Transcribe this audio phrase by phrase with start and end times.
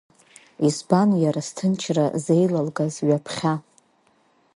[0.67, 3.53] Избан иара сҭынчра зеилалгаз ҩаԥхьа?